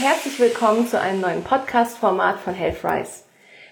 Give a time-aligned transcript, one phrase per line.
[0.00, 3.24] herzlich willkommen zu einem neuen Podcast-Format von HealthRise.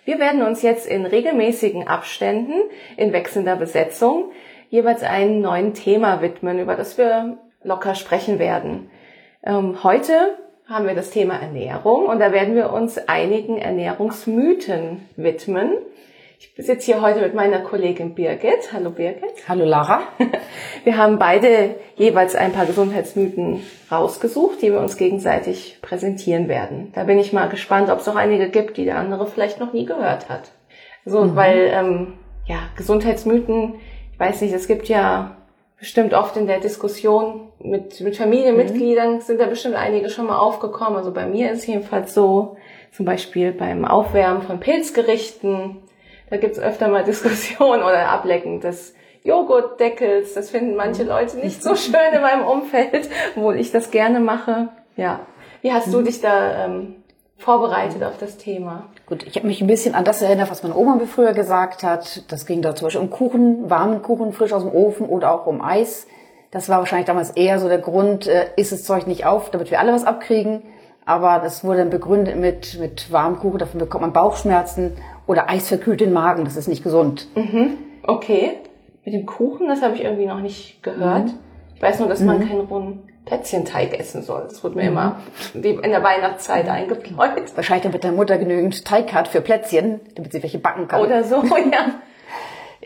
[0.04, 2.54] Wir werden uns jetzt in regelmäßigen Abständen,
[2.96, 4.32] in wechselnder Besetzung,
[4.68, 8.90] jeweils einem neuen Thema widmen, über das wir locker sprechen werden.
[9.44, 10.36] Ähm, heute
[10.68, 15.74] haben wir das Thema Ernährung und da werden wir uns einigen Ernährungsmythen widmen.
[16.38, 18.70] Ich sitze hier heute mit meiner Kollegin Birgit.
[18.70, 19.48] Hallo Birgit.
[19.48, 20.02] Hallo Lara.
[20.84, 26.92] Wir haben beide jeweils ein paar Gesundheitsmythen rausgesucht, die wir uns gegenseitig präsentieren werden.
[26.94, 29.72] Da bin ich mal gespannt, ob es noch einige gibt, die der andere vielleicht noch
[29.72, 30.50] nie gehört hat.
[31.06, 31.36] So, mhm.
[31.36, 32.12] weil ähm,
[32.44, 33.76] ja Gesundheitsmythen,
[34.12, 35.38] ich weiß nicht, es gibt ja
[35.78, 39.20] bestimmt oft in der Diskussion mit, mit Familienmitgliedern mhm.
[39.20, 40.98] sind da bestimmt einige schon mal aufgekommen.
[40.98, 42.58] Also bei mir ist es jedenfalls so,
[42.92, 45.78] zum Beispiel beim Aufwärmen von Pilzgerichten
[46.30, 50.34] da gibt's öfter mal Diskussionen oder Ablecken des Joghurtdeckels.
[50.34, 51.08] Das finden manche mhm.
[51.08, 54.68] Leute nicht so schön in meinem Umfeld, obwohl ich das gerne mache.
[54.96, 55.20] Ja.
[55.62, 56.04] Wie hast du mhm.
[56.04, 56.96] dich da ähm,
[57.38, 58.84] vorbereitet auf das Thema?
[59.06, 61.82] Gut, ich habe mich ein bisschen an das erinnert, was meine Oma mir früher gesagt
[61.82, 62.30] hat.
[62.30, 65.46] Das ging da zum Beispiel um Kuchen, warmen Kuchen frisch aus dem Ofen oder auch
[65.46, 66.06] um Eis.
[66.50, 69.70] Das war wahrscheinlich damals eher so der Grund, äh, isst das Zeug nicht auf, damit
[69.70, 70.62] wir alle was abkriegen.
[71.06, 76.00] Aber das wurde dann begründet mit, mit warmem Kuchen, davon bekommt man Bauchschmerzen oder eisverkühlt
[76.00, 77.28] den Magen, das ist nicht gesund.
[77.36, 77.78] Mhm.
[78.02, 78.58] Okay.
[79.04, 81.26] Mit dem Kuchen, das habe ich irgendwie noch nicht gehört.
[81.26, 81.38] Mhm.
[81.76, 82.48] Ich weiß nur, dass man mhm.
[82.48, 84.46] keinen rohen Plätzchenteig essen soll.
[84.48, 84.88] Das wurde mir mhm.
[84.88, 85.16] immer
[85.54, 87.54] in der Weihnachtszeit eingepläut.
[87.54, 91.02] Wahrscheinlich damit der Mutter genügend Teig hat für Plätzchen, damit sie welche backen kann.
[91.02, 91.36] Oder so,
[91.72, 92.00] ja.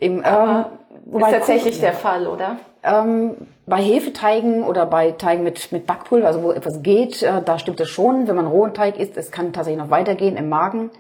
[0.00, 0.64] Im, ähm,
[1.12, 2.56] ist tatsächlich Kuchen, der Fall, oder?
[2.82, 7.58] Ähm, bei Hefeteigen oder bei Teigen mit, mit Backpulver, also wo etwas geht, äh, da
[7.58, 8.26] stimmt es schon.
[8.26, 10.90] Wenn man rohen Teig isst, es kann tatsächlich noch weitergehen im Magen.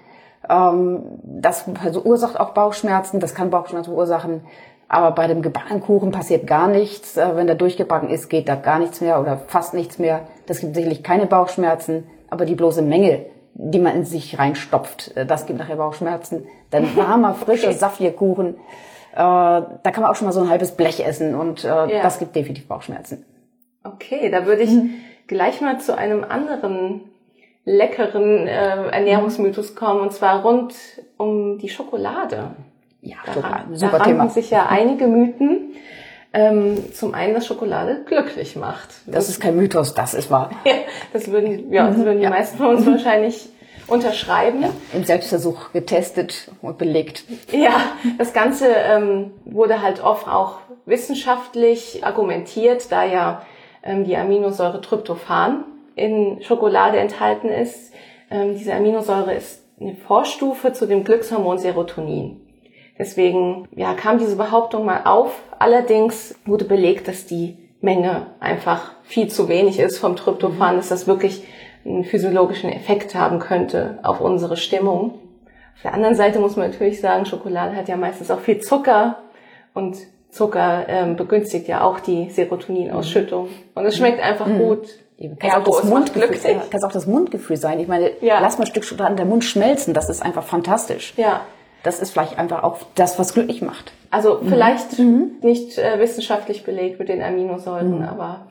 [0.48, 4.42] Ähm, das verursacht auch Bauchschmerzen, das kann Bauchschmerzen verursachen.
[4.88, 7.16] Aber bei dem gebackenen Kuchen passiert gar nichts.
[7.16, 10.22] Äh, wenn der durchgebacken ist, geht da gar nichts mehr oder fast nichts mehr.
[10.46, 13.24] Das gibt sicherlich keine Bauchschmerzen, aber die bloße Menge,
[13.62, 16.46] die man in sich reinstopft, äh, das gibt nachher Bauchschmerzen.
[16.70, 18.54] Dann warmer, frischer, saftiger Kuchen,
[19.12, 21.86] äh, da kann man auch schon mal so ein halbes Blech essen und ja.
[21.86, 23.24] das gibt definitiv Bauchschmerzen.
[23.82, 24.94] Okay, da würde ich mhm.
[25.26, 27.02] gleich mal zu einem anderen
[27.64, 30.74] leckeren äh, Ernährungsmythos kommen, und zwar rund
[31.16, 32.50] um die Schokolade.
[33.00, 34.28] Ja, da, Schokolade, super da Thema.
[34.28, 35.72] sich ja einige Mythen.
[36.32, 38.88] Ähm, zum einen, dass Schokolade glücklich macht.
[39.06, 40.50] Das ist kein Mythos, das ist wahr.
[40.64, 40.74] ja,
[41.12, 42.30] das würden, ja, das würden die ja.
[42.30, 43.48] meisten von uns wahrscheinlich
[43.88, 44.62] unterschreiben.
[44.62, 47.24] Ja, Im Selbstversuch getestet und belegt.
[47.50, 47.80] Ja,
[48.18, 53.42] das Ganze ähm, wurde halt oft auch wissenschaftlich argumentiert, da ja
[53.82, 55.64] ähm, die Aminosäure Tryptophan
[55.96, 57.92] in Schokolade enthalten ist.
[58.30, 62.40] Ähm, diese Aminosäure ist eine Vorstufe zu dem Glückshormon Serotonin.
[63.00, 65.32] Deswegen ja, kam diese Behauptung mal auf.
[65.58, 71.06] Allerdings wurde belegt, dass die Menge einfach viel zu wenig ist vom Tryptophan, dass das
[71.06, 71.42] wirklich
[71.86, 75.14] einen physiologischen Effekt haben könnte auf unsere Stimmung.
[75.76, 79.20] Auf der anderen Seite muss man natürlich sagen, Schokolade hat ja meistens auch viel Zucker
[79.72, 79.96] und
[80.28, 83.48] Zucker ähm, begünstigt ja auch die Serotoninausschüttung.
[83.74, 84.58] Und es schmeckt einfach mhm.
[84.58, 84.88] gut.
[85.38, 87.80] Kann, auch das Mundgefühl, kann auch das Mundgefühl sein.
[87.80, 88.40] Ich meine, ja.
[88.40, 89.94] lass mal ein Stück Schokolade in der Mund schmelzen.
[89.94, 91.14] Das ist einfach fantastisch.
[91.16, 91.40] Ja.
[91.82, 93.92] Das ist vielleicht einfach auch das, was glücklich macht.
[94.10, 94.48] Also mhm.
[94.48, 95.30] vielleicht mhm.
[95.42, 98.04] nicht äh, wissenschaftlich belegt mit den Aminosäuren, mhm.
[98.04, 98.46] aber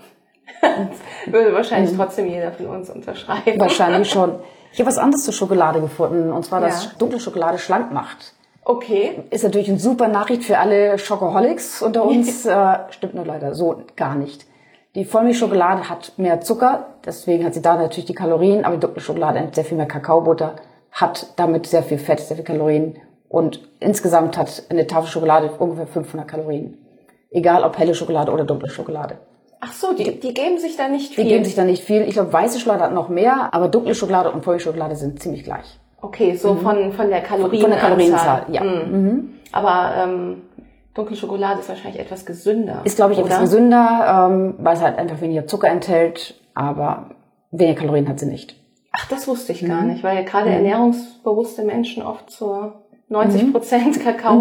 [1.27, 1.97] würde wahrscheinlich mhm.
[1.97, 3.59] trotzdem jeder von uns unterschreiben.
[3.59, 4.39] Wahrscheinlich schon.
[4.71, 6.91] Ich habe was anderes zur Schokolade gefunden, und zwar, dass ja.
[6.97, 8.33] dunkle Schokolade schlank macht.
[8.63, 9.23] Okay.
[9.31, 12.45] Ist natürlich eine super Nachricht für alle Schokoholics unter uns.
[12.45, 14.45] äh, stimmt nur leider so gar nicht.
[14.95, 19.01] Die Vollmilchschokolade hat mehr Zucker, deswegen hat sie da natürlich die Kalorien, aber die dunkle
[19.01, 20.55] Schokolade hat sehr viel mehr Kakaobutter,
[20.91, 22.95] hat damit sehr viel Fett, sehr viel Kalorien
[23.29, 26.77] und insgesamt hat eine Tafel Schokolade ungefähr 500 Kalorien.
[27.31, 29.19] Egal ob helle Schokolade oder dunkle Schokolade.
[29.61, 31.23] Ach so, die, die geben sich da nicht viel.
[31.23, 32.01] Die geben sich da nicht viel.
[32.03, 35.79] Ich glaube, weiße Schokolade hat noch mehr, aber dunkle Schokolade und Vollmilchschokolade sind ziemlich gleich.
[36.01, 36.59] Okay, so mhm.
[36.61, 37.61] von, von der Kalorienzahl.
[37.61, 38.63] Von der Kalorienzahl, ja.
[38.63, 38.91] Mhm.
[38.91, 39.29] Mhm.
[39.51, 40.41] Aber ähm,
[40.93, 42.81] Dunkle Schokolade ist wahrscheinlich etwas gesünder.
[42.83, 43.27] Ist, glaube ich, oder?
[43.27, 47.11] etwas gesünder, ähm, weil es halt einfach weniger Zucker enthält, aber
[47.51, 48.55] weniger Kalorien hat sie nicht.
[48.91, 49.89] Ach, das wusste ich gar mhm.
[49.89, 50.55] nicht, weil ja gerade mhm.
[50.55, 54.03] ernährungsbewusste Menschen oft zur 90 Prozent mhm.
[54.03, 54.35] Kakao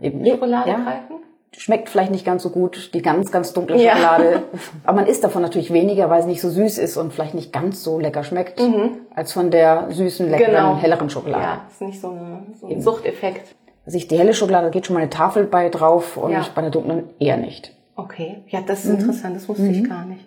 [0.00, 0.26] mhm.
[0.26, 0.76] Schokolade ja.
[0.76, 1.16] greifen.
[1.56, 4.32] Schmeckt vielleicht nicht ganz so gut, die ganz, ganz dunkle Schokolade.
[4.32, 4.42] Ja.
[4.84, 7.52] Aber man isst davon natürlich weniger, weil es nicht so süß ist und vielleicht nicht
[7.52, 8.98] ganz so lecker schmeckt, mhm.
[9.14, 10.76] als von der süßen, leckeren, genau.
[10.76, 11.44] helleren Schokolade.
[11.44, 13.54] Ja, ist nicht so, eine, so ein Suchteffekt
[13.86, 16.46] sich die helle Schokolade, da geht schon mal eine Tafel bei drauf und ja.
[16.54, 17.72] bei der dunklen eher nicht.
[17.96, 19.00] Okay, ja, das ist mhm.
[19.00, 19.70] interessant, das wusste mhm.
[19.70, 20.24] ich gar nicht.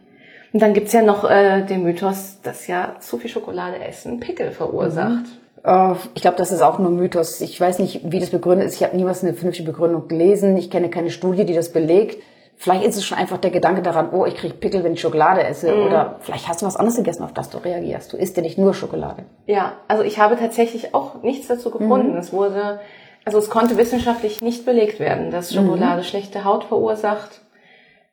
[0.54, 4.52] Und dann gibt's ja noch äh, den Mythos, dass ja zu viel Schokolade essen Pickel
[4.52, 5.26] verursacht.
[5.68, 5.92] Mhm.
[5.92, 7.42] Äh, ich glaube, das ist auch nur Mythos.
[7.42, 8.76] Ich weiß nicht, wie das begründet ist.
[8.76, 10.58] Ich habe niemals eine vernünftige Begründung gelesen.
[10.58, 12.22] Ich kenne keine Studie, die das belegt.
[12.60, 15.44] Vielleicht ist es schon einfach der Gedanke daran, oh, ich kriege Pickel, wenn ich Schokolade
[15.44, 15.72] esse.
[15.72, 15.86] Mhm.
[15.86, 18.14] Oder vielleicht hast du was anderes gegessen, auf das du reagierst.
[18.14, 19.26] Du isst ja nicht nur Schokolade.
[19.46, 22.14] Ja, also ich habe tatsächlich auch nichts dazu gefunden.
[22.14, 22.18] Mhm.
[22.18, 22.80] Es wurde,
[23.26, 25.58] also es konnte wissenschaftlich nicht belegt werden, dass Mhm.
[25.68, 27.42] Schokolade schlechte Haut verursacht.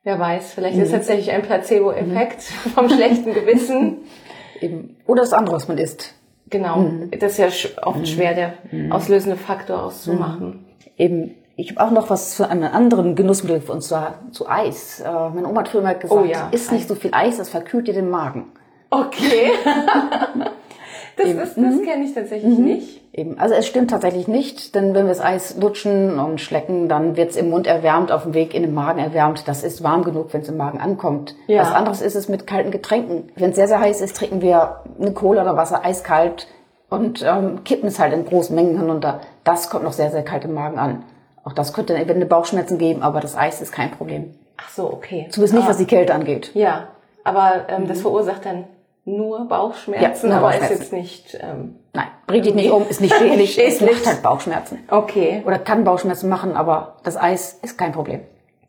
[0.02, 0.82] Wer weiß, vielleicht Mhm.
[0.82, 2.42] ist es tatsächlich ein Placebo-Effekt
[2.74, 3.98] vom schlechten Gewissen.
[4.60, 4.98] Eben.
[5.06, 6.12] Oder das andere, was man isst.
[6.50, 7.10] Genau, Mhm.
[7.18, 8.54] das ist ja oft schwer, der
[8.90, 10.64] auslösende Faktor auszumachen.
[10.98, 15.00] Eben, ich habe auch noch was zu einem anderen Genussmittel, und zwar zu Eis.
[15.00, 17.48] Äh, meine Oma hat früher mal gesagt, Oh ja, isst nicht so viel Eis, das
[17.48, 18.52] verkühlt dir den Magen.
[18.90, 19.50] Okay.
[21.16, 23.00] das das, das kenne ich tatsächlich nicht.
[23.16, 23.38] Eben.
[23.38, 27.30] Also es stimmt tatsächlich nicht, denn wenn wir das Eis lutschen und schlecken, dann wird
[27.30, 29.46] es im Mund erwärmt, auf dem Weg in den Magen erwärmt.
[29.46, 31.36] Das ist warm genug, wenn es im Magen ankommt.
[31.46, 31.62] Ja.
[31.62, 33.30] Was anderes ist es mit kalten Getränken.
[33.36, 36.48] Wenn es sehr, sehr heiß ist, trinken wir eine Cola oder Wasser eiskalt
[36.90, 39.20] und ähm, kippen es halt in großen Mengen hinunter.
[39.44, 41.04] Das kommt noch sehr, sehr kalt im Magen an.
[41.44, 44.34] Auch das könnte eventuell Bauchschmerzen geben, aber das Eis ist kein Problem.
[44.56, 45.28] Ach so, okay.
[45.30, 46.50] Zumindest nicht, was die Kälte angeht.
[46.54, 46.88] Ja,
[47.22, 48.64] aber ähm, das verursacht dann
[49.04, 50.32] nur Bauchschmerzen, Mhm.
[50.32, 51.38] Ja, nur aber ist jetzt nicht.
[51.40, 54.78] Ähm, Nein, bringt dich nicht um, ist nicht schädlich, es macht halt Bauchschmerzen.
[54.90, 55.42] okay.
[55.46, 58.20] Oder kann Bauchschmerzen machen, aber das Eis ist kein Problem.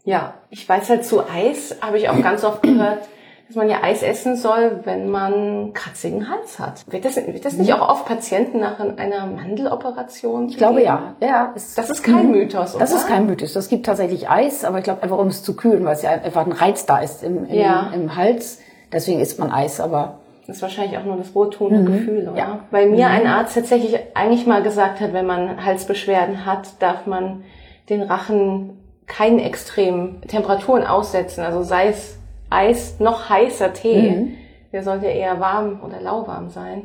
[0.03, 2.99] Ja, ich weiß halt zu Eis, habe ich auch ganz oft gehört,
[3.47, 6.83] dass man ja Eis essen soll, wenn man kratzigen Hals hat.
[6.91, 10.49] Wird das, wird das nicht auch oft Patienten nach einer Mandeloperation?
[10.49, 11.15] Ich glaube ja.
[11.21, 12.79] ja es, Das ist kein Mythos, oder?
[12.81, 13.53] Das ist kein Mythos.
[13.53, 16.11] Das gibt tatsächlich Eis, aber ich glaube einfach, um es zu kühlen, weil es ja
[16.11, 17.91] einfach ein Reiz da ist im, im, Ja.
[17.93, 18.59] im Hals.
[18.91, 22.31] Deswegen isst man Eis, aber Das ist wahrscheinlich auch nur das wohltuende Gefühl, oder?
[22.31, 22.37] Mhm.
[22.37, 22.59] Ja.
[22.71, 27.43] Weil mir ein Arzt tatsächlich eigentlich mal gesagt hat, wenn man Halsbeschwerden hat, darf man
[27.89, 28.77] den Rachen
[29.07, 31.41] keinen extremen Temperaturen aussetzen.
[31.43, 32.17] Also sei es
[32.49, 34.11] Eis, noch heißer Tee.
[34.11, 34.33] Mhm.
[34.71, 36.83] Der sollte eher warm oder lauwarm sein.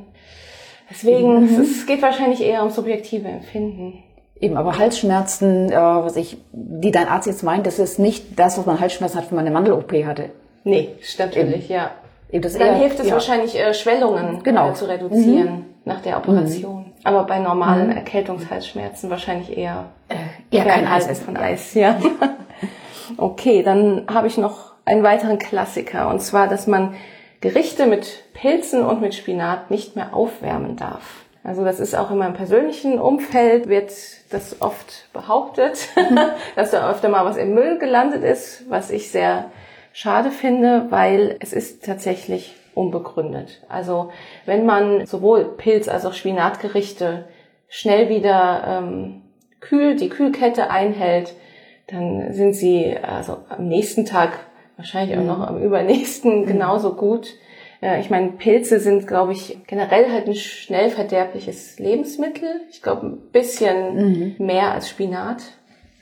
[0.91, 1.61] Deswegen, Mhm.
[1.61, 4.03] es geht wahrscheinlich eher um subjektive Empfinden.
[4.41, 8.57] eben, aber Halsschmerzen, äh, was ich, die dein Arzt jetzt meint, das ist nicht das,
[8.57, 10.31] was man Halsschmerzen hat, wenn man eine Mandel-OP hatte.
[10.65, 11.91] Nee, stimmt natürlich, ja.
[12.33, 13.15] Eben, das Dann eher- hilft es ja.
[13.15, 14.71] wahrscheinlich, äh, Schwellungen Genau.
[14.71, 16.93] äh, zu reduzieren nach der Operation.
[17.05, 19.87] Aber bei normalen Erkältungshalsschmerzen wahrscheinlich eher
[20.51, 21.25] eher kein Eis essen.
[21.25, 21.75] von Eis.
[21.75, 21.97] Ja.
[23.17, 26.95] okay, dann habe ich noch einen weiteren Klassiker und zwar, dass man
[27.41, 31.25] Gerichte mit Pilzen und mit Spinat nicht mehr aufwärmen darf.
[31.43, 33.91] Also das ist auch in meinem persönlichen Umfeld wird
[34.31, 35.89] das oft behauptet,
[36.57, 39.47] dass da öfter mal was im Müll gelandet ist, was ich sehr
[39.93, 43.63] schade finde, weil es ist tatsächlich unbegründet.
[43.69, 44.11] Also
[44.47, 47.25] wenn man sowohl Pilz als auch Spinatgerichte
[47.69, 49.23] schnell wieder ähm,
[49.61, 51.35] kühl, die Kühlkette einhält,
[51.89, 54.39] dann sind sie also am nächsten Tag,
[54.77, 57.35] wahrscheinlich auch noch am übernächsten genauso gut.
[57.83, 62.63] Äh, Ich meine, Pilze sind, glaube ich, generell halt ein schnell verderbliches Lebensmittel.
[62.71, 65.43] Ich glaube, ein bisschen mehr als Spinat.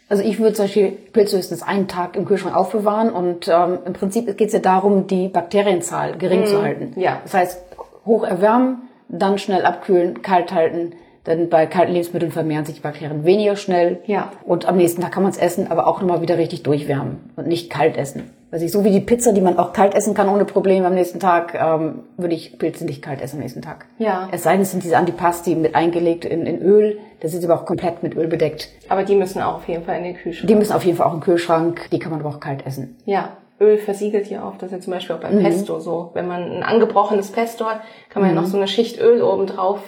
[0.08, 4.37] Also ich würde solche Pilze höchstens einen Tag im Kühlschrank aufbewahren und ähm, im Prinzip
[4.38, 6.99] geht es ja darum, die Bakterienzahl gering zu halten.
[6.99, 7.20] ja.
[7.25, 7.62] Das heißt,
[8.06, 10.93] hoch erwärmen, dann schnell abkühlen, kalt halten.
[11.26, 14.00] Denn bei kalten Lebensmitteln vermehren sich die Bakterien weniger schnell.
[14.06, 14.32] Ja.
[14.44, 17.47] Und am nächsten Tag kann man es essen, aber auch nochmal wieder richtig durchwärmen und
[17.47, 18.31] nicht kalt essen.
[18.50, 20.94] Also ich, so wie die Pizza, die man auch kalt essen kann ohne Probleme am
[20.94, 23.85] nächsten Tag, ähm, würde ich Pilze nicht kalt essen am nächsten Tag.
[23.99, 24.29] Ja.
[24.32, 26.99] Es sei denn, es sind diese Antipasti mit eingelegt in, in Öl.
[27.20, 28.70] Das ist aber auch komplett mit Öl bedeckt.
[28.88, 30.48] Aber die müssen auch auf jeden Fall in den Kühlschrank.
[30.48, 32.96] Die müssen auf jeden Fall auch im Kühlschrank, die kann man aber auch kalt essen.
[33.05, 34.63] Ja, Öl versiegelt hier oft.
[34.63, 36.10] Das ist ja zum Beispiel auch beim Pesto so.
[36.15, 39.46] Wenn man ein angebrochenes Pesto hat, kann man ja noch so eine Schicht Öl oben
[39.46, 39.81] drauf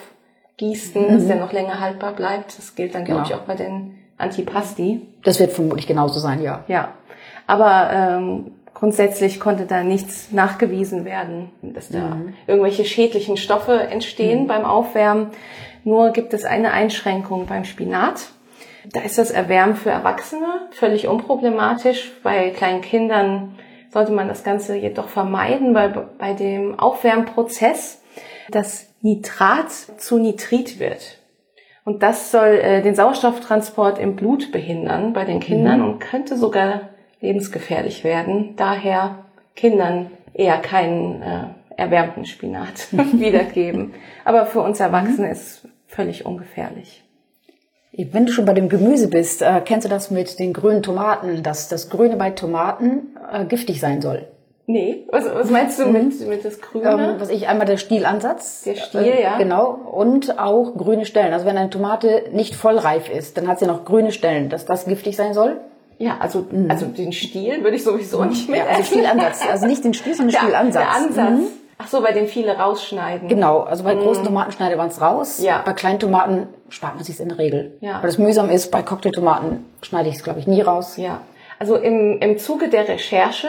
[0.60, 2.56] gießen, dass der noch länger haltbar bleibt.
[2.58, 3.34] Das gilt dann, glaube Genau.
[3.34, 5.00] ich, auch bei den Antipasti.
[5.24, 6.64] Das wird vermutlich genauso sein, ja.
[6.68, 6.90] Ja,
[7.46, 14.66] aber ähm, grundsätzlich konnte da nichts nachgewiesen werden, dass da irgendwelche schädlichen Stoffe entstehen beim
[14.66, 15.28] Aufwärmen.
[15.84, 18.28] Nur gibt es eine Einschränkung beim Spinat.
[18.92, 22.12] Da ist das Erwärmen für Erwachsene völlig unproblematisch.
[22.22, 23.54] Bei kleinen Kindern
[23.90, 28.02] sollte man das Ganze jedoch vermeiden, weil bei dem Aufwärmprozess
[28.50, 31.18] das Nitrat zu Nitrit wird.
[31.84, 36.90] Und das soll äh, den Sauerstofftransport im Blut behindern bei den Kindern und könnte sogar
[37.20, 38.54] lebensgefährlich werden.
[38.56, 39.24] Daher
[39.56, 41.44] Kindern eher keinen äh,
[41.76, 43.94] erwärmten Spinat wiedergeben.
[44.24, 47.02] Aber für uns Erwachsene ist es völlig ungefährlich.
[47.92, 51.42] Wenn du schon bei dem Gemüse bist, äh, kennst du das mit den grünen Tomaten,
[51.42, 54.28] dass das Grüne bei Tomaten äh, giftig sein soll?
[54.70, 56.90] Nee, was, was meinst du mit, mit das Grüne?
[56.90, 58.62] Ähm, was ich einmal der Stielansatz.
[58.62, 59.36] Der Stiel, ja.
[59.36, 59.70] Genau.
[59.70, 61.32] Und auch grüne Stellen.
[61.32, 64.84] Also wenn eine Tomate nicht vollreif ist, dann hat sie noch grüne Stellen, dass das
[64.84, 65.58] giftig sein soll.
[65.98, 69.42] ja, also, also den Stiel würde ich sowieso nicht mehr Ja, also Stielansatz.
[69.50, 70.82] Also nicht den Stiel, sondern den Stielansatz.
[70.84, 71.40] Der Ansatz.
[71.40, 71.46] Mhm.
[71.82, 73.26] Ach so, bei dem viele rausschneiden.
[73.28, 75.40] Genau, also bei großen Tomaten schneidet man es raus.
[75.42, 75.62] Ja.
[75.64, 77.78] Bei kleinen Tomaten spart man sich in der Regel.
[77.80, 77.94] Ja.
[77.94, 80.98] Weil das mühsam ist, bei Cocktailtomaten schneide ich es, glaube ich, nie raus.
[80.98, 81.22] Ja.
[81.58, 83.48] Also im, im Zuge der Recherche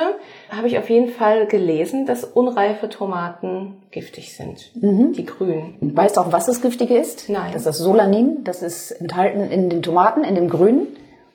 [0.51, 4.72] habe ich auf jeden Fall gelesen, dass unreife Tomaten giftig sind.
[4.75, 5.75] Die grünen.
[5.79, 7.29] Weißt du auch, was das Giftige ist?
[7.29, 7.51] Nein.
[7.53, 8.43] Das ist das Solanin.
[8.43, 10.88] Das ist enthalten in den Tomaten, in dem Grünen.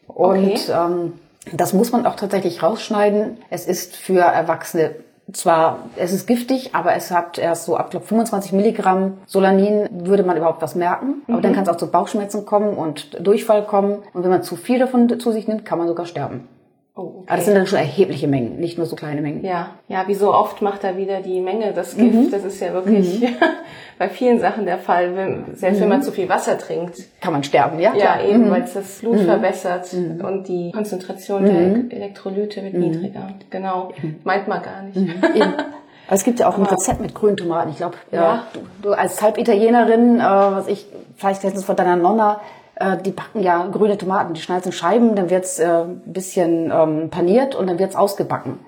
[0.06, 0.58] Und Okay.
[0.72, 1.12] ähm,
[1.52, 3.38] das muss man auch tatsächlich rausschneiden.
[3.50, 4.96] Es ist für Erwachsene
[5.32, 10.22] zwar, es ist giftig, aber es hat erst so ab glaub, 25 Milligramm Solanin würde
[10.22, 11.22] man überhaupt was merken.
[11.28, 13.98] Aber dann kann es auch zu Bauchschmerzen kommen und Durchfall kommen.
[14.12, 16.46] Und wenn man zu viel davon zu sich nimmt, kann man sogar sterben.
[16.98, 17.24] Oh, okay.
[17.26, 19.44] Aber das sind dann schon erhebliche Mengen, nicht nur so kleine Mengen.
[19.44, 22.10] Ja, ja, wie so oft macht da wieder die Menge das Mhm.
[22.22, 22.32] Gift.
[22.32, 23.22] Das ist ja wirklich
[23.98, 25.14] bei vielen Sachen der Fall.
[25.14, 26.96] Wenn, selbst wenn man zu viel Wasser trinkt.
[27.20, 27.94] Kann man sterben, ja?
[27.94, 28.50] Ja, eben, Mhm.
[28.50, 33.28] weil es das Blut verbessert und die Konzentration der Elektrolyte wird niedriger.
[33.50, 33.92] Genau,
[34.24, 34.96] meint man gar nicht.
[36.08, 37.70] Aber es gibt ja auch ein Rezept mit grünen Tomaten.
[37.70, 38.20] Ich glaube, ja.
[38.22, 38.46] Ja.
[38.54, 40.86] du, du als Halbitalienerin, äh, was ich
[41.16, 42.40] vielleicht letztens von deiner Nonna,
[42.76, 44.34] äh, die backen ja grüne Tomaten.
[44.34, 48.58] Die schneiden in Scheiben, dann wird's äh, ein bisschen ähm, paniert und dann wird's ausgebacken.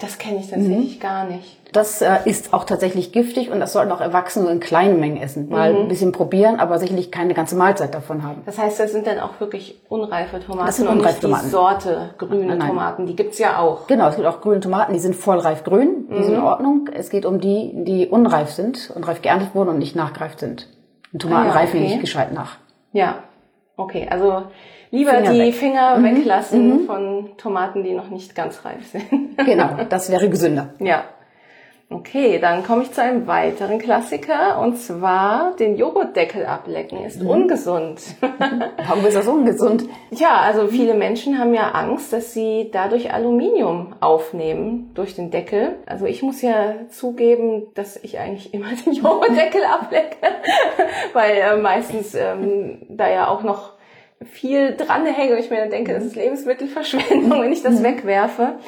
[0.00, 1.56] Das kenne ich tatsächlich gar nicht.
[1.72, 5.16] Das äh, ist auch tatsächlich giftig und das sollten auch Erwachsene nur in kleinen Mengen
[5.20, 5.48] essen.
[5.48, 8.42] Mal ein bisschen probieren, aber sicherlich keine ganze Mahlzeit davon haben.
[8.46, 11.44] Das heißt, das sind dann auch wirklich unreife Tomaten Das sind unreife Tomaten.
[11.46, 12.68] die Sorte grüne Nein, nein.
[12.68, 13.06] Tomaten.
[13.06, 13.86] Die gibt's ja auch.
[13.88, 16.88] Genau, es gibt auch grüne Tomaten, die sind vollreif grün, die sind in Ordnung.
[16.94, 20.68] Es geht um die, die unreif sind, unreif geerntet wurden und nicht nachgereift sind.
[21.12, 21.88] Und Tomaten Ah ja, reifen okay.
[21.88, 22.56] nicht gescheit nach.
[22.92, 23.16] Ja,
[23.78, 24.06] okay.
[24.10, 24.42] Also
[24.90, 25.54] lieber Finger die weg.
[25.54, 29.38] Finger weglassen von Tomaten, die noch nicht ganz reif sind.
[29.38, 30.74] Genau, das wäre gesünder.
[30.78, 31.04] Ja.
[31.90, 37.98] Okay, dann komme ich zu einem weiteren Klassiker und zwar den Joghurtdeckel ablecken ist ungesund.
[38.86, 39.84] Warum ist das ungesund?
[40.10, 45.76] ja, also viele Menschen haben ja Angst, dass sie dadurch Aluminium aufnehmen durch den Deckel.
[45.86, 50.18] Also ich muss ja zugeben, dass ich eigentlich immer den Joghurtdeckel ablecke,
[51.14, 53.72] weil äh, meistens ähm, da ja auch noch
[54.30, 58.58] viel dranhänge und ich mir dann denke, das ist Lebensmittelverschwendung, wenn ich das wegwerfe.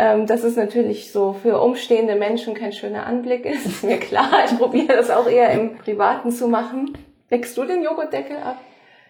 [0.00, 4.30] Ähm, dass es natürlich so für umstehende Menschen kein schöner Anblick ist, ist mir klar.
[4.46, 6.96] Ich probiere das auch eher im Privaten zu machen.
[7.30, 8.58] Leckst du den Joghurtdeckel ab?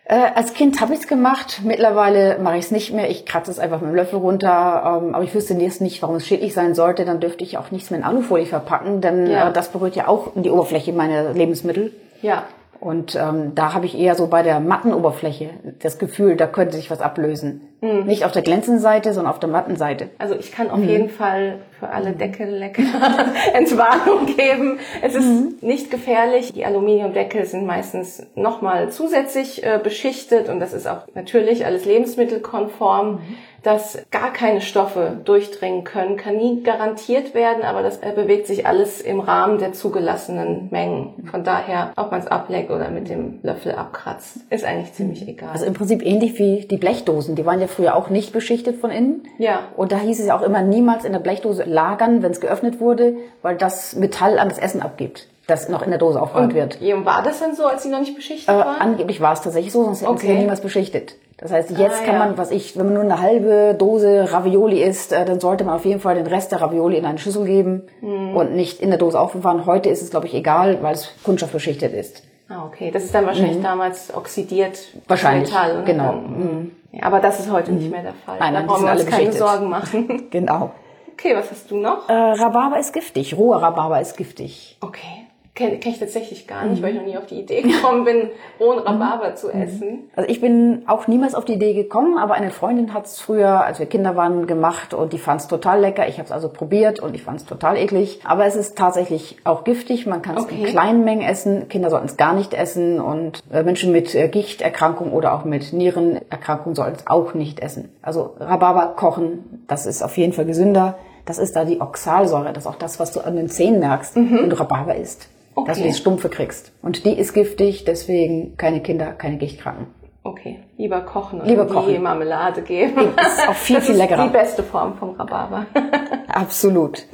[0.06, 1.60] Äh, als Kind habe ich es gemacht.
[1.62, 3.10] Mittlerweile mache ich es nicht mehr.
[3.10, 5.00] Ich kratze es einfach mit dem Löffel runter.
[5.02, 7.04] Ähm, aber ich wüsste jetzt nicht, warum es schädlich sein sollte.
[7.04, 9.50] Dann dürfte ich auch nichts mehr in Alufolie verpacken, denn Ja.
[9.50, 11.92] äh, das berührt ja auch die Oberfläche meiner Lebensmittel.
[12.22, 12.44] Ja.
[12.80, 15.50] Und ähm, da habe ich eher so bei der matten Oberfläche
[15.82, 17.60] das Gefühl, da könnte sich was ablösen.
[17.80, 20.10] Nicht auf der glänzenden Seite, sondern auf der matten Seite.
[20.18, 22.82] Also ich kann auf jeden Fall für alle Deckellecker
[23.54, 24.78] Entwarnung geben.
[25.00, 26.52] Es ist nicht gefährlich.
[26.52, 33.20] Die Aluminiumdeckel sind meistens nochmal zusätzlich äh, beschichtet und das ist auch natürlich alles lebensmittelkonform.
[33.64, 38.66] Dass gar keine Stoffe durchdringen können, kann nie garantiert werden, aber das äh, bewegt sich
[38.66, 41.26] alles im Rahmen der zugelassenen Mengen.
[41.28, 45.50] Von daher, ob man es ableckt oder mit dem Löffel abkratzt, ist eigentlich ziemlich egal.
[45.50, 47.34] Also im Prinzip ähnlich wie die Blechdosen.
[47.34, 49.22] Die waren ja früher auch nicht beschichtet von innen.
[49.38, 49.60] Ja.
[49.76, 52.80] Und da hieß es ja auch immer niemals in der Blechdose lagern, wenn es geöffnet
[52.80, 56.80] wurde, weil das Metall an das Essen abgibt, das noch in der Dose aufbewahrt wird.
[56.80, 58.80] Wie war das denn so, als sie noch nicht beschichtet Äh, waren?
[58.80, 60.34] angeblich war es tatsächlich so, sonst hätten sie Okay.
[60.34, 61.14] ja niemals beschichtet.
[61.40, 62.18] Das heißt, jetzt Ah, kann ja.
[62.18, 65.76] man, was ich, wenn man nur eine halbe Dose Ravioli isst, äh, dann sollte man
[65.76, 68.34] auf jeden Fall den Rest der Ravioli in eine Schüssel geben Hm.
[68.36, 69.64] und nicht in der Dose aufbewahren.
[69.64, 72.24] Heute ist es, glaube ich, egal, weil es kunststoffbeschichtet ist.
[72.48, 72.90] Ah, okay.
[72.90, 74.78] Das ist dann wahrscheinlich damals oxidiert.
[74.94, 75.00] Mhm.
[75.06, 76.12] Wahrscheinlich, Metall, und genau.
[76.12, 78.38] Dann, ja, aber das ist heute nicht mehr der Fall.
[78.38, 79.38] Nein, da nein, brauchen wir uns keine beschichtet.
[79.38, 80.28] Sorgen machen.
[80.30, 80.72] Genau.
[81.12, 82.08] Okay, was hast du noch?
[82.08, 83.36] Äh, Rhabarber ist giftig.
[83.36, 84.76] Roher Rhabarber ist giftig.
[84.80, 85.26] Okay.
[85.58, 86.70] Kenne kenn ich tatsächlich gar Mhm.
[86.70, 90.08] nicht, weil ich noch nie auf die Idee gekommen bin, rohen Rhabarber zu essen.
[90.14, 93.64] Also ich bin auch niemals auf die Idee gekommen, aber eine Freundin hat es früher,
[93.64, 96.06] als wir Kinder waren, gemacht und die fand es total lecker.
[96.08, 98.20] Ich habe es also probiert und ich fand es total eklig.
[98.24, 100.06] Aber es ist tatsächlich auch giftig.
[100.06, 100.64] Man kann es in Okay.
[100.70, 101.68] kleinen Mengen essen.
[101.68, 105.72] Kinder sollten es gar nicht essen und äh, Menschen mit äh, Gichterkrankung oder auch mit
[105.72, 107.88] Nierenerkrankung sollten es auch nicht essen.
[108.00, 110.98] Also Rhabarber kochen, das ist auf jeden Fall gesünder.
[111.26, 112.52] Das ist da die Oxalsäure.
[112.52, 115.28] Das ist auch das, was du an den Zähnen merkst, wenn du Rhabarber isst.
[115.66, 115.92] Dass du Okay.
[115.92, 116.72] die Stumpfe kriegst.
[116.82, 119.86] Und die ist giftig, deswegen keine Kinder, keine Gichtkranken.
[120.24, 122.02] Okay, lieber kochen und Lieber die kochen.
[122.02, 123.12] Marmelade geben.
[123.16, 124.24] Das ist auch viel, das viel ist leckerer.
[124.26, 125.66] die beste Form vom Rhabarber.
[126.28, 127.04] Absolut.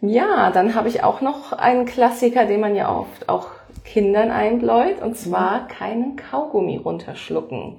[0.00, 3.46] Ja, dann habe ich auch noch einen Klassiker, den man ja oft auch
[3.84, 7.76] Kindern einbläut, und zwar keinen Kaugummi runterschlucken.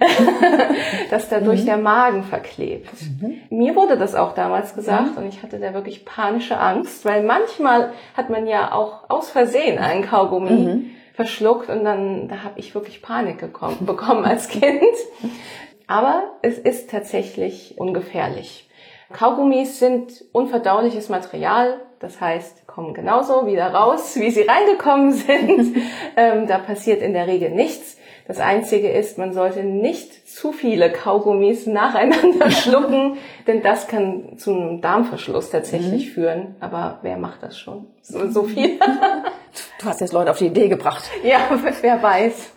[1.10, 2.90] dass dadurch der Magen verklebt.
[3.50, 7.92] Mir wurde das auch damals gesagt und ich hatte da wirklich panische Angst, weil manchmal
[8.14, 13.02] hat man ja auch aus Versehen einen Kaugummi verschluckt und dann da habe ich wirklich
[13.02, 14.82] Panik gekommen, bekommen als Kind.
[15.88, 18.68] Aber es ist tatsächlich ungefährlich.
[19.12, 25.76] Kaugummis sind unverdauliches Material, das heißt, kommen genauso wieder raus, wie sie reingekommen sind.
[26.16, 27.97] ähm, da passiert in der Regel nichts.
[28.28, 33.16] Das Einzige ist, man sollte nicht zu viele Kaugummis nacheinander schlucken,
[33.46, 36.12] denn das kann zu einem Darmverschluss tatsächlich mhm.
[36.12, 36.56] führen.
[36.60, 37.86] Aber wer macht das schon?
[38.02, 38.78] So, so viel.
[39.80, 41.10] du hast jetzt Leute auf die Idee gebracht.
[41.24, 41.38] Ja,
[41.80, 42.50] wer weiß.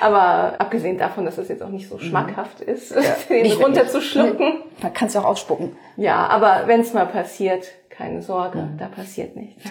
[0.00, 2.00] Aber abgesehen davon, dass es jetzt auch nicht so mhm.
[2.00, 3.00] schmackhaft ist, ja,
[3.30, 4.54] den runterzuschlucken.
[4.80, 5.76] Da kannst du auch ausspucken.
[5.96, 8.76] Ja, aber wenn es mal passiert, keine Sorge, mhm.
[8.76, 9.62] da passiert nichts.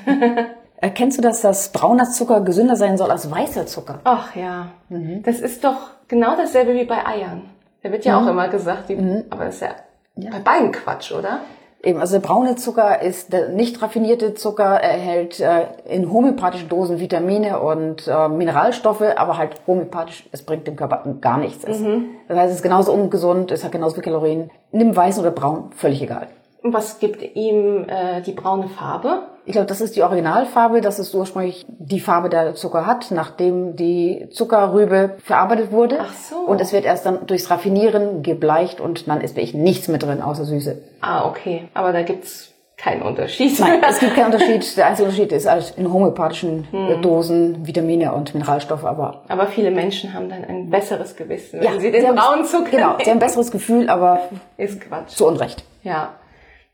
[0.81, 4.00] Erkennst du, dass das brauner Zucker gesünder sein soll als weißer Zucker?
[4.03, 5.21] Ach ja, mhm.
[5.23, 7.43] das ist doch genau dasselbe wie bei Eiern.
[7.83, 8.27] Da wird ja mhm.
[8.27, 9.23] auch immer gesagt, die, mhm.
[9.29, 9.75] aber das ist ja,
[10.15, 11.41] ja, bei beiden Quatsch, oder?
[11.83, 17.59] Eben, also braune Zucker ist der nicht raffinierte Zucker, erhält äh, in homöopathischen Dosen Vitamine
[17.59, 21.67] und äh, Mineralstoffe, aber halt homöopathisch, es bringt dem Körper gar nichts.
[21.67, 22.05] Mhm.
[22.27, 24.50] Das heißt, es ist genauso ungesund, es hat genauso viel Kalorien.
[24.71, 26.27] Nimm weiß oder braun, völlig egal.
[26.63, 29.23] Was gibt ihm äh, die braune Farbe?
[29.45, 30.81] Ich glaube, das ist die Originalfarbe.
[30.81, 35.97] Das ist ursprünglich die Farbe, der der Zucker hat, nachdem die Zuckerrübe verarbeitet wurde.
[36.01, 36.35] Ach so.
[36.35, 40.21] Und es wird erst dann durchs Raffinieren gebleicht und dann ist wirklich nichts mit drin,
[40.21, 40.77] außer Süße.
[41.01, 41.67] Ah, okay.
[41.73, 43.59] Aber da gibt's keinen Unterschied.
[43.59, 44.77] Nein, es gibt keinen Unterschied.
[44.77, 47.01] Der einzige Unterschied ist halt in homöopathischen hm.
[47.01, 48.85] Dosen Vitamine und Mineralstoffe.
[48.85, 52.69] Aber, aber viele Menschen haben dann ein besseres Gewissen, wenn ja, sie den braunen Zucker
[52.71, 54.19] Genau, sie haben ein besseres Gefühl, aber
[54.57, 55.09] ist Quatsch.
[55.09, 55.63] Zu Unrecht.
[55.83, 56.13] Ja.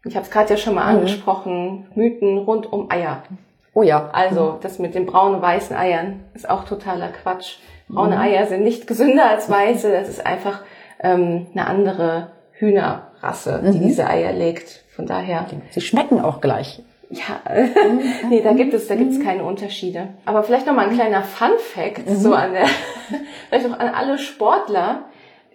[0.07, 0.99] Ich habe es gerade ja schon mal mhm.
[0.99, 3.23] angesprochen, Mythen rund um Eier.
[3.73, 4.09] Oh ja.
[4.11, 7.57] Also das mit den braunen weißen Eiern ist auch totaler Quatsch.
[7.89, 8.21] Braune mhm.
[8.21, 9.91] Eier sind nicht gesünder als weiße.
[9.91, 10.61] Das ist einfach
[11.01, 13.83] ähm, eine andere Hühnerrasse, die mhm.
[13.83, 14.83] diese Eier legt.
[14.95, 15.45] Von daher.
[15.69, 16.81] Sie schmecken auch gleich.
[17.09, 17.39] Ja,
[18.29, 20.09] nee, da gibt es, da gibt es keine Unterschiede.
[20.25, 22.15] Aber vielleicht noch mal ein kleiner Fun Fact, mhm.
[22.15, 22.65] so an der,
[23.49, 25.03] vielleicht auch an alle Sportler,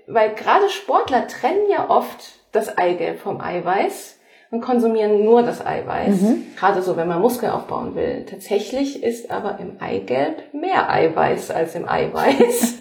[0.07, 4.19] weil gerade Sportler trennen ja oft das Eigelb vom Eiweiß
[4.53, 6.21] und konsumieren nur das Eiweiß.
[6.21, 6.43] Mhm.
[6.59, 8.27] Gerade so, wenn man Muskel aufbauen will.
[8.29, 12.79] Tatsächlich ist aber im Eigelb mehr Eiweiß als im Eiweiß.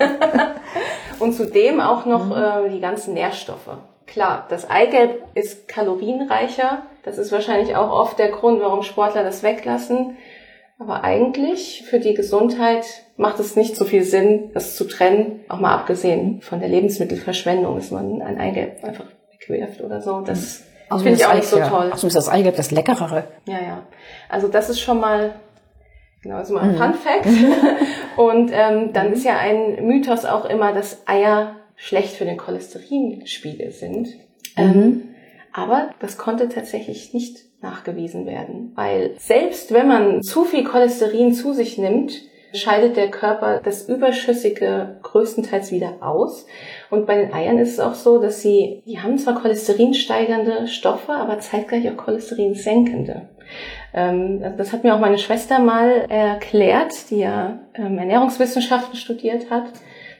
[1.20, 2.66] und zudem auch noch mhm.
[2.68, 3.78] äh, die ganzen Nährstoffe.
[4.06, 6.84] Klar, das Eigelb ist kalorienreicher.
[7.03, 10.18] Das ist wahrscheinlich auch oft der Grund, warum Sportler das weglassen.
[10.77, 15.40] Aber eigentlich für die Gesundheit macht es nicht so viel Sinn, das zu trennen.
[15.48, 20.20] Auch mal abgesehen von der Lebensmittelverschwendung, dass man ein Eigelb einfach wegwirft oder so.
[20.20, 21.92] Das also Finde ich auch nicht so toll.
[21.92, 23.24] Außerdem ist das Eigelb das Leckerere.
[23.46, 23.84] Ja, ja.
[24.30, 25.36] Also das ist schon mal,
[26.22, 26.77] genau, ist mal ein mhm.
[26.77, 27.27] Fun Fact.
[28.18, 33.72] Und ähm, dann ist ja ein Mythos auch immer, dass Eier schlecht für den Cholesterinspiegel
[33.72, 34.08] sind.
[34.58, 34.64] Mhm.
[34.64, 35.04] Ähm,
[35.54, 41.54] aber das konnte tatsächlich nicht nachgewiesen werden, weil selbst wenn man zu viel Cholesterin zu
[41.54, 42.14] sich nimmt,
[42.54, 46.46] scheidet der Körper das Überschüssige größtenteils wieder aus.
[46.92, 51.14] Und bei den Eiern ist es auch so, dass sie, die haben zwar cholesterinsteigernde Stoffe,
[51.14, 53.30] aber zeitgleich auch cholesterinsenkende.
[53.94, 59.50] Ähm, also das hat mir auch meine Schwester mal erklärt, die ja ähm, Ernährungswissenschaften studiert
[59.50, 59.64] hat.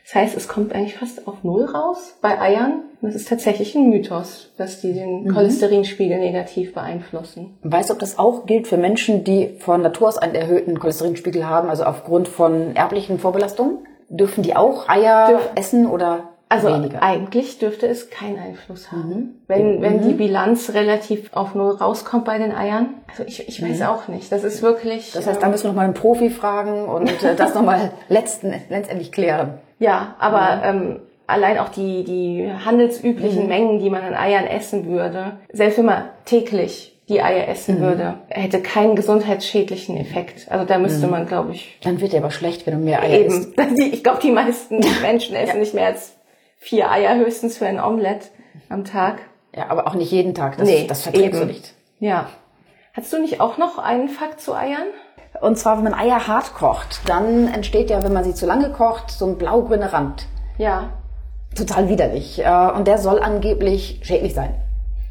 [0.04, 2.84] Das heißt, es kommt eigentlich fast auf Null raus bei Eiern.
[3.02, 5.34] Das ist tatsächlich ein Mythos, dass die den mhm.
[5.34, 7.58] Cholesterinspiegel negativ beeinflussen.
[7.64, 11.46] Weißt du, ob das auch gilt für Menschen, die von Natur aus einen erhöhten Cholesterinspiegel
[11.46, 13.80] haben, also aufgrund von erblichen Vorbelastungen?
[14.10, 17.02] Dürfen die auch Eier Dürf essen oder also weniger?
[17.02, 19.10] eigentlich dürfte es keinen Einfluss haben.
[19.10, 19.30] Mhm.
[19.48, 19.82] Wenn, mhm.
[19.82, 22.90] wenn die Bilanz relativ auf Null rauskommt bei den Eiern.
[23.10, 23.86] Also ich, ich weiß mhm.
[23.86, 24.32] auch nicht.
[24.32, 25.12] Das ist wirklich.
[25.14, 29.12] Das heißt, da müssen wir nochmal einen Profi fragen und äh, das nochmal letzten, letztendlich
[29.12, 29.56] klären.
[29.80, 33.50] Ja, aber ähm, allein auch die, die handelsüblichen mhm.
[33.50, 37.82] Mengen, die man an Eiern essen würde, selbst wenn man täglich die Eier essen mhm.
[37.82, 40.50] würde, hätte keinen gesundheitsschädlichen Effekt.
[40.50, 41.12] Also da müsste mhm.
[41.12, 41.78] man, glaube ich.
[41.84, 43.34] Dann wird dir aber schlecht, wenn du mehr Eier eben.
[43.34, 43.54] isst.
[43.78, 45.60] Ich glaube, die meisten Menschen essen ja.
[45.60, 46.14] nicht mehr als
[46.62, 48.32] vier Eier höchstens für ein Omelett
[48.70, 49.18] am Tag.
[49.54, 50.58] Ja, aber auch nicht jeden Tag.
[50.58, 51.74] Das, nee, das verträgst du nicht.
[52.00, 52.28] Ja.
[52.94, 54.88] Hast du nicht auch noch einen Fakt zu Eiern?
[55.42, 58.72] Und zwar, wenn man Eier hart kocht, dann entsteht ja, wenn man sie zu lange
[58.72, 60.28] kocht, so ein blau-grüner Rand.
[60.58, 60.90] Ja.
[61.56, 62.40] Total widerlich.
[62.40, 64.56] Äh, und der soll angeblich schädlich sein.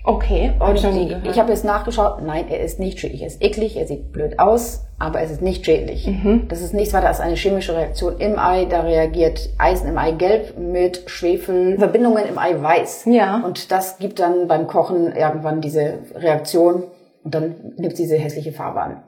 [0.02, 3.20] Okay, und ich, ich habe jetzt nachgeschaut, nein, er ist nicht schädlich.
[3.20, 6.06] Er ist eklig, er sieht blöd aus, aber es ist nicht schädlich.
[6.06, 6.46] Mhm.
[6.48, 8.64] Das ist nichts weiter als eine chemische Reaktion im Ei.
[8.64, 13.04] Da reagiert Eisen im Eigelb mit Schwefelverbindungen im Eiweiß.
[13.06, 13.42] Ja.
[13.44, 16.84] Und das gibt dann beim Kochen irgendwann diese Reaktion
[17.22, 19.02] und dann nimmt diese hässliche Farbe an.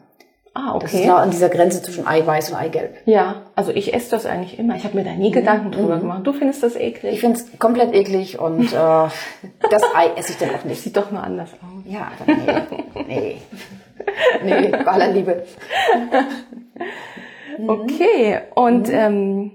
[0.54, 0.84] Ah, okay.
[0.84, 2.94] Das ist genau an dieser Grenze zwischen Eiweiß und Eigelb.
[3.06, 4.76] Ja, also ich esse das eigentlich immer.
[4.76, 5.34] Ich habe mir da nie mhm.
[5.34, 6.00] Gedanken drüber mhm.
[6.00, 6.26] gemacht.
[6.26, 7.14] Du findest das eklig?
[7.14, 10.82] Ich finde es komplett eklig und äh, das Ei esse ich dann auch nicht.
[10.82, 11.90] Sieht doch nur anders aus.
[11.90, 12.32] Ja, aber
[13.06, 13.06] nee.
[13.08, 13.36] nee.
[14.44, 15.44] Nee, bei aller Liebe.
[17.66, 18.94] okay, und mhm.
[18.94, 19.50] ähm,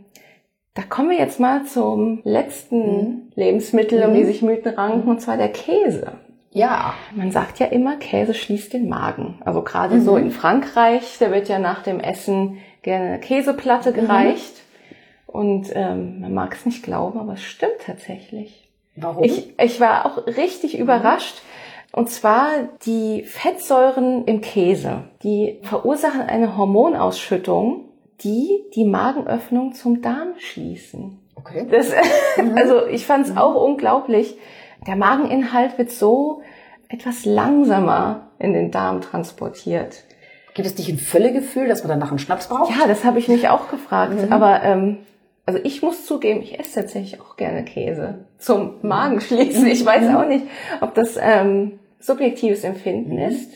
[0.74, 3.22] da kommen wir jetzt mal zum letzten mhm.
[3.36, 6.14] Lebensmittel, um die sich Mythen ranken, und zwar der Käse.
[6.58, 6.94] Ja.
[7.16, 9.40] Man sagt ja immer, Käse schließt den Magen.
[9.46, 10.02] Also gerade mhm.
[10.02, 13.96] so in Frankreich, da wird ja nach dem Essen gerne eine Käseplatte mhm.
[13.96, 14.54] gereicht.
[15.28, 18.68] Und ähm, man mag es nicht glauben, aber es stimmt tatsächlich.
[18.96, 19.24] Warum?
[19.24, 21.42] Ich, ich war auch richtig überrascht.
[21.92, 22.50] Und zwar
[22.86, 25.04] die Fettsäuren im Käse.
[25.24, 27.86] Die verursachen eine Hormonausschüttung,
[28.22, 31.20] die die Magenöffnung zum Darm schließen.
[31.36, 31.68] okay.
[31.70, 31.92] Das,
[32.56, 34.38] also ich fand es auch unglaublich.
[34.86, 36.42] Der Mageninhalt wird so
[36.90, 40.04] etwas langsamer in den Darm transportiert.
[40.54, 42.72] Gibt es nicht ein Völlegefühl, dass man danach einen Schnaps braucht?
[42.72, 44.32] Ja, das habe ich mich auch gefragt.
[44.32, 44.98] Aber ähm,
[45.46, 49.66] also ich muss zugeben, ich esse tatsächlich auch gerne Käse zum Magenschließen.
[49.68, 50.46] Ich weiß auch nicht,
[50.82, 53.52] ob das ähm, subjektives Empfinden ist.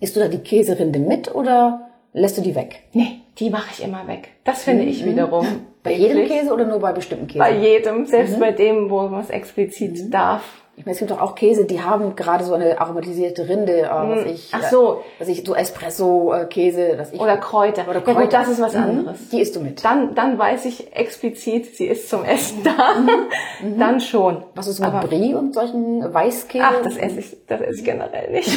[0.00, 2.82] Isst du da die Käserinde mit oder lässt du die weg?
[2.92, 4.28] Nee, die mache ich immer weg.
[4.44, 5.46] Das finde ich wiederum.
[5.82, 6.26] Bei jedem.
[6.26, 7.38] Käse oder nur bei bestimmten Käse?
[7.38, 10.42] Bei jedem, selbst bei dem, wo man es explizit darf.
[10.78, 13.88] Ich meine, es gibt doch auch Käse, die haben gerade so eine aromatisierte Rinde, äh,
[13.90, 14.92] was ich, Ach so.
[14.94, 17.82] äh, was ich so Espresso-Käse, dass ich Oder Kräuter.
[17.88, 18.20] oder Ja, Kräuter.
[18.22, 18.82] gut, das ist was Mhm.
[18.82, 19.28] anderes.
[19.30, 19.84] Die isst du mit.
[19.84, 22.76] Dann, dann weiß ich explizit, sie ist zum Essen da.
[23.78, 24.44] Dann schon.
[24.54, 26.64] Was ist mit Aber- Brie und solchen Weißkäse?
[26.64, 28.56] Ach, das esse ich, das esse ich generell nicht.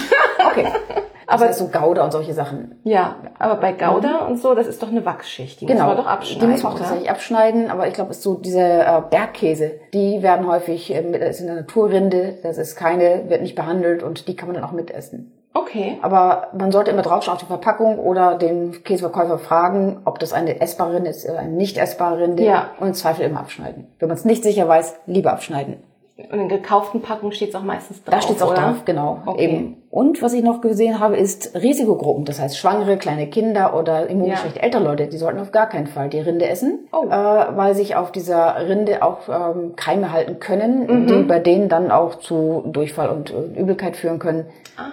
[0.51, 0.67] Okay.
[1.33, 2.79] Aber- heißt so Gouda und solche Sachen.
[2.83, 5.61] ja, aber bei Gouda und so, das ist doch eine Wachsschicht.
[5.61, 6.41] Die muss man doch abschneiden.
[6.41, 9.71] Die muss man auch tatsächlich abschneiden, aber ich glaube, es ist so diese äh, Bergkäse,
[9.93, 14.03] die werden häufig, äh, mit, das ist eine Naturrinde, das ist keine, wird nicht behandelt
[14.03, 15.31] und die kann man dann auch mitessen.
[15.53, 15.97] Okay.
[16.01, 20.61] Aber man sollte immer draufschauen auf die Verpackung oder den Käseverkäufer fragen, ob das eine
[20.61, 22.69] essbare Rinde ist oder eine nicht essbare Rinde Ja.
[22.79, 23.87] und im Zweifel immer abschneiden.
[23.99, 25.83] Wenn man es nicht sicher weiß, lieber abschneiden.
[26.31, 28.13] Und in gekauften Packungen steht es auch meistens drauf.
[28.15, 28.61] Da steht es auch oder?
[28.61, 29.19] drauf, genau.
[29.25, 29.43] Okay.
[29.45, 29.77] Eben.
[29.89, 32.25] Und was ich noch gesehen habe, ist Risikogruppen.
[32.25, 36.09] Das heißt, schwangere, kleine Kinder oder immungeschwächte ältere Leute, die sollten auf gar keinen Fall
[36.09, 37.05] die Rinde essen, Oh.
[37.07, 41.07] äh, weil sich auf dieser Rinde auch ähm, Keime halten können, Mhm.
[41.07, 44.45] die bei denen dann auch zu Durchfall und äh, Übelkeit führen können.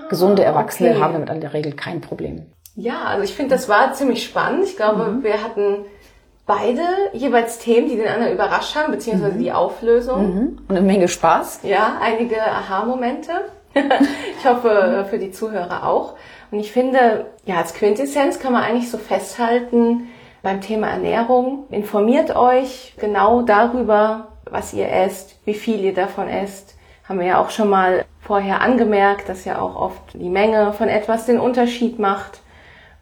[0.09, 1.01] Gesunde Erwachsene Ah, okay.
[1.03, 2.47] haben damit in der Regel kein Problem.
[2.75, 4.65] Ja, also ich finde, das war ziemlich spannend.
[4.65, 5.23] Ich glaube, Mhm.
[5.25, 5.85] wir hatten
[6.49, 6.83] beide
[7.13, 10.59] jeweils Themen, die den anderen überrascht haben, beziehungsweise die Auflösung.
[10.69, 11.61] Und eine Menge Spaß.
[11.63, 13.33] Ja, einige Aha-Momente.
[13.75, 16.15] ich hoffe, für die Zuhörer auch.
[16.51, 20.09] Und ich finde, ja, als Quintessenz kann man eigentlich so festhalten,
[20.43, 26.77] beim Thema Ernährung, informiert euch genau darüber, was ihr esst, wie viel ihr davon esst.
[27.07, 30.89] Haben wir ja auch schon mal vorher angemerkt, dass ja auch oft die Menge von
[30.89, 32.41] etwas den Unterschied macht.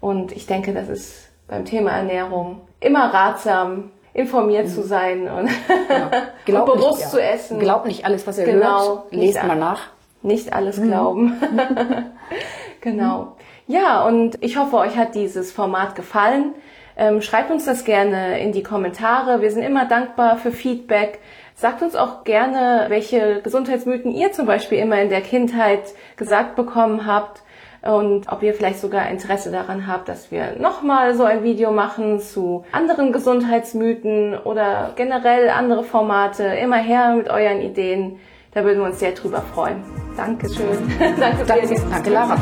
[0.00, 5.50] Und ich denke, das ist beim Thema Ernährung immer ratsam, informiert zu sein und,
[6.54, 7.08] und bewusst ja.
[7.08, 7.58] zu essen.
[7.58, 8.86] Glaubt nicht alles, was ihr Genau.
[8.86, 9.12] hört.
[9.12, 9.88] Lest mal nach.
[10.22, 11.40] Nicht alles glauben.
[12.80, 13.36] genau.
[13.66, 16.54] Ja, und ich hoffe, euch hat dieses Format gefallen.
[16.96, 19.42] Ähm, schreibt uns das gerne in die Kommentare.
[19.42, 21.18] Wir sind immer dankbar für Feedback.
[21.54, 27.06] Sagt uns auch gerne, welche Gesundheitsmythen ihr zum Beispiel immer in der Kindheit gesagt bekommen
[27.06, 27.42] habt
[27.86, 32.20] und ob ihr vielleicht sogar Interesse daran habt, dass wir nochmal so ein Video machen
[32.20, 36.44] zu anderen Gesundheitsmythen oder generell andere Formate.
[36.44, 38.18] Immer her mit euren Ideen.
[38.52, 39.82] Da würden wir uns sehr drüber freuen.
[40.16, 40.78] Dankeschön.
[41.20, 42.38] Danke, Danke, danke Lara.